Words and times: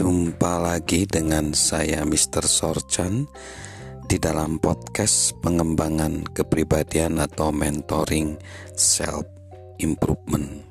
Jumpa 0.00 0.64
lagi 0.64 1.04
dengan 1.04 1.52
saya 1.52 2.08
Mr. 2.08 2.48
Sorchan 2.48 3.28
di 4.08 4.16
dalam 4.16 4.56
podcast 4.56 5.36
pengembangan 5.44 6.24
kepribadian 6.24 7.20
atau 7.20 7.52
mentoring 7.52 8.40
self 8.72 9.28
improvement. 9.76 10.64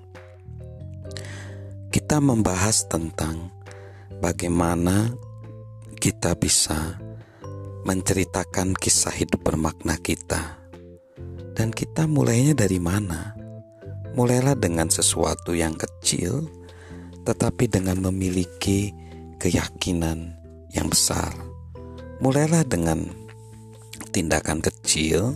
Kita 1.93 2.17
membahas 2.17 2.89
tentang 2.89 3.53
bagaimana 4.17 5.13
kita 6.01 6.33
bisa 6.33 6.97
menceritakan 7.85 8.73
kisah 8.73 9.13
hidup 9.13 9.45
bermakna 9.45 10.01
kita. 10.01 10.57
Dan 11.53 11.69
kita 11.69 12.09
mulainya 12.09 12.57
dari 12.57 12.81
mana? 12.81 13.37
Mulailah 14.17 14.57
dengan 14.57 14.89
sesuatu 14.89 15.53
yang 15.53 15.77
kecil 15.77 16.49
tetapi 17.29 17.69
dengan 17.69 18.09
memiliki 18.09 19.08
keyakinan 19.39 20.35
yang 20.75 20.91
besar. 20.91 21.31
Mulailah 22.19 22.67
dengan 22.67 23.07
tindakan 24.11 24.59
kecil, 24.59 25.33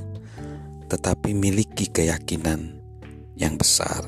tetapi 0.92 1.32
miliki 1.32 1.88
keyakinan 1.88 2.78
yang 3.40 3.56
besar. 3.56 4.04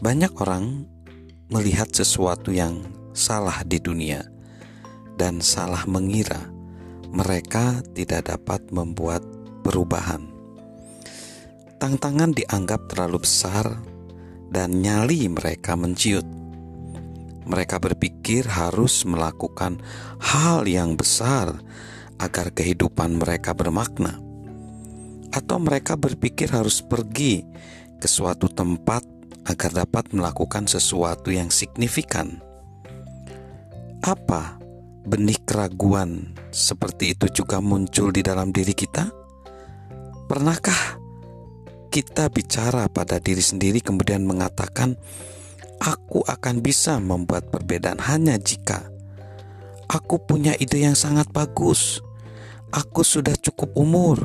Banyak 0.00 0.32
orang 0.40 0.88
melihat 1.52 1.92
sesuatu 1.92 2.50
yang 2.50 2.82
salah 3.12 3.62
di 3.62 3.78
dunia 3.78 4.24
dan 5.16 5.40
salah 5.40 5.86
mengira 5.86 6.50
mereka 7.08 7.80
tidak 7.96 8.28
dapat 8.28 8.68
membuat 8.74 9.24
perubahan. 9.64 10.26
Tantangan 11.76 12.32
dianggap 12.32 12.88
terlalu 12.88 13.24
besar 13.24 13.80
dan 14.52 14.80
nyali 14.80 15.28
mereka 15.28 15.76
menciut. 15.76 16.24
Mereka 17.46 17.78
berpikir 17.78 18.50
harus 18.50 19.06
melakukan 19.06 19.78
hal 20.18 20.66
yang 20.66 20.98
besar 20.98 21.54
agar 22.18 22.50
kehidupan 22.50 23.22
mereka 23.22 23.54
bermakna, 23.54 24.18
atau 25.30 25.56
mereka 25.62 25.94
berpikir 25.94 26.50
harus 26.50 26.82
pergi 26.82 27.46
ke 28.02 28.08
suatu 28.10 28.50
tempat 28.50 29.06
agar 29.46 29.86
dapat 29.86 30.10
melakukan 30.10 30.66
sesuatu 30.66 31.30
yang 31.30 31.54
signifikan. 31.54 32.42
Apa 34.02 34.58
benih 35.06 35.38
keraguan 35.46 36.34
seperti 36.50 37.14
itu 37.14 37.30
juga 37.30 37.62
muncul 37.62 38.10
di 38.10 38.26
dalam 38.26 38.50
diri 38.50 38.74
kita? 38.74 39.06
Pernahkah 40.26 40.98
kita 41.94 42.26
bicara 42.28 42.90
pada 42.90 43.22
diri 43.22 43.40
sendiri, 43.40 43.78
kemudian 43.78 44.26
mengatakan, 44.26 44.98
aku 45.80 46.24
akan 46.24 46.64
bisa 46.64 46.96
membuat 47.00 47.48
perbedaan 47.52 48.00
hanya 48.00 48.36
jika 48.40 48.96
aku 49.90 50.20
punya 50.22 50.52
ide 50.58 50.82
yang 50.82 50.98
sangat 50.98 51.30
bagus. 51.30 52.02
Aku 52.74 53.06
sudah 53.06 53.34
cukup 53.38 53.72
umur. 53.78 54.18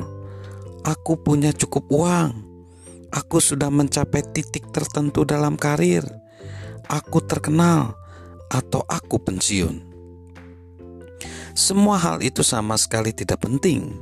Aku 0.82 1.16
punya 1.22 1.54
cukup 1.54 1.86
uang. 1.94 2.42
Aku 3.14 3.38
sudah 3.38 3.70
mencapai 3.70 4.26
titik 4.34 4.68
tertentu 4.74 5.22
dalam 5.22 5.54
karir. 5.54 6.02
Aku 6.90 7.22
terkenal 7.22 7.94
atau 8.50 8.82
aku 8.90 9.22
pensiun. 9.22 9.94
Semua 11.52 12.00
hal 12.00 12.24
itu 12.24 12.40
sama 12.40 12.74
sekali 12.80 13.12
tidak 13.12 13.44
penting 13.44 13.92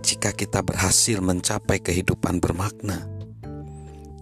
jika 0.00 0.32
kita 0.34 0.64
berhasil 0.64 1.20
mencapai 1.20 1.78
kehidupan 1.78 2.42
bermakna. 2.42 3.06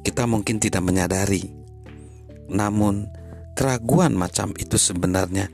Kita 0.03 0.27
mungkin 0.27 0.59
tidak 0.59 0.83
menyadari 0.83 1.62
namun, 2.53 3.08
keraguan 3.56 4.12
macam 4.12 4.53
itu 4.61 4.77
sebenarnya 4.77 5.48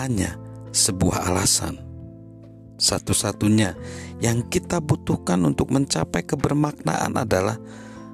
hanya 0.00 0.40
sebuah 0.72 1.28
alasan. 1.28 1.76
Satu-satunya 2.78 3.74
yang 4.22 4.46
kita 4.46 4.78
butuhkan 4.78 5.42
untuk 5.44 5.74
mencapai 5.74 6.22
kebermaknaan 6.24 7.18
adalah 7.18 7.58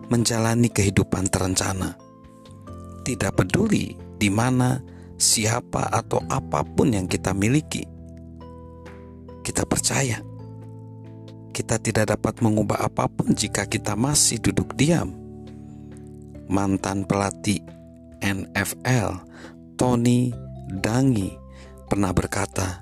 menjalani 0.08 0.72
kehidupan 0.72 1.28
terencana. 1.28 1.94
Tidak 3.04 3.32
peduli 3.36 3.92
di 4.16 4.32
mana, 4.32 4.80
siapa, 5.20 5.92
atau 5.92 6.18
apa 6.32 6.64
pun 6.64 6.96
yang 6.96 7.04
kita 7.04 7.36
miliki, 7.36 7.84
kita 9.44 9.68
percaya 9.68 10.24
kita 11.54 11.78
tidak 11.78 12.18
dapat 12.18 12.42
mengubah 12.42 12.82
apa 12.82 13.06
pun 13.06 13.30
jika 13.30 13.62
kita 13.70 13.94
masih 13.94 14.42
duduk 14.42 14.74
diam. 14.74 15.14
Mantan 16.50 17.06
pelatih 17.06 17.62
NFL, 18.24 19.20
Tony 19.76 20.32
Dangi, 20.72 21.28
pernah 21.92 22.16
berkata, 22.16 22.80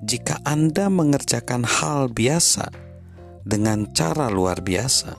"Jika 0.00 0.40
Anda 0.48 0.88
mengerjakan 0.88 1.68
hal 1.68 2.08
biasa 2.08 2.72
dengan 3.44 3.92
cara 3.92 4.32
luar 4.32 4.64
biasa, 4.64 5.12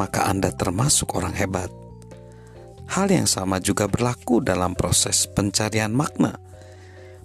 maka 0.00 0.24
Anda 0.32 0.56
termasuk 0.56 1.12
orang 1.12 1.36
hebat." 1.36 1.68
Hal 2.86 3.12
yang 3.12 3.28
sama 3.28 3.60
juga 3.60 3.90
berlaku 3.90 4.40
dalam 4.40 4.72
proses 4.72 5.28
pencarian 5.28 5.92
makna. 5.92 6.38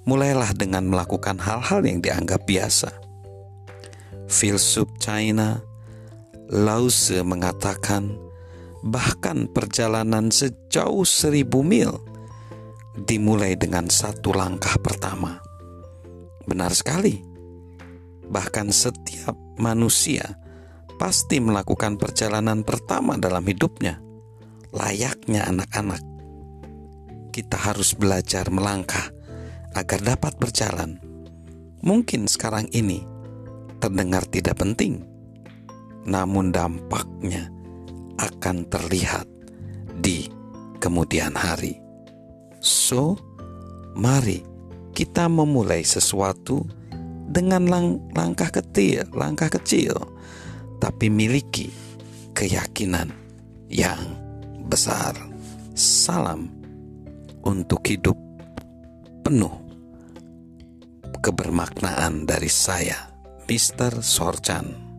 Mulailah 0.04 0.58
dengan 0.58 0.90
melakukan 0.90 1.38
hal-hal 1.38 1.86
yang 1.86 2.02
dianggap 2.02 2.44
biasa. 2.50 2.90
Filsuf 4.26 4.90
China 4.98 5.62
Lao 6.52 6.90
Tzu 6.90 7.22
mengatakan, 7.24 8.31
bahkan 8.82 9.46
perjalanan 9.46 10.34
sejauh 10.34 11.06
seribu 11.06 11.62
mil 11.62 12.02
dimulai 12.98 13.54
dengan 13.56 13.88
satu 13.88 14.34
langkah 14.34 14.76
pertama. 14.82 15.40
Benar 16.44 16.74
sekali, 16.74 17.22
bahkan 18.28 18.74
setiap 18.74 19.38
manusia 19.62 20.42
pasti 20.98 21.38
melakukan 21.38 21.98
perjalanan 22.02 22.66
pertama 22.66 23.16
dalam 23.16 23.46
hidupnya, 23.46 24.02
layaknya 24.74 25.46
anak-anak. 25.48 26.02
Kita 27.32 27.56
harus 27.56 27.96
belajar 27.96 28.52
melangkah 28.52 29.08
agar 29.72 30.00
dapat 30.04 30.36
berjalan. 30.36 31.00
Mungkin 31.82 32.28
sekarang 32.28 32.68
ini 32.76 33.02
terdengar 33.80 34.28
tidak 34.28 34.60
penting, 34.60 35.02
namun 36.06 36.52
dampaknya 36.52 37.61
akan 38.22 38.70
terlihat 38.70 39.26
di 39.98 40.30
kemudian 40.78 41.34
hari. 41.34 41.82
So, 42.62 43.18
mari 43.98 44.46
kita 44.94 45.26
memulai 45.26 45.82
sesuatu 45.82 46.62
dengan 47.32 47.66
lang 47.66 47.88
langkah 48.14 48.54
kecil, 48.54 49.10
langkah 49.18 49.50
kecil, 49.50 49.98
tapi 50.78 51.10
miliki 51.10 51.74
keyakinan 52.38 53.10
yang 53.72 54.00
besar. 54.70 55.18
Salam 55.74 56.52
untuk 57.42 57.82
hidup 57.88 58.20
penuh 59.24 59.56
kebermaknaan 61.22 62.28
dari 62.28 62.52
saya, 62.52 63.14
Mr. 63.48 64.04
Sorchan. 64.04 64.91